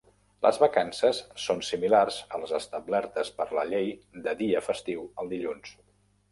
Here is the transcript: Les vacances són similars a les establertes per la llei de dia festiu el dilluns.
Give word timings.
Les 0.43 0.59
vacances 0.61 1.19
són 1.43 1.61
similars 1.67 2.17
a 2.37 2.41
les 2.45 2.55
establertes 2.61 3.31
per 3.43 3.49
la 3.61 3.69
llei 3.75 3.95
de 4.27 4.37
dia 4.43 4.67
festiu 4.73 5.09
el 5.13 5.35
dilluns. 5.39 5.81